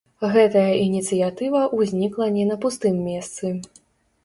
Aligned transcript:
Гэтая 0.35 0.71
ініцыятыва 0.85 1.61
ўзнікла 1.83 2.31
не 2.39 2.49
на 2.55 2.59
пустым 2.67 3.01
месцы. 3.13 3.55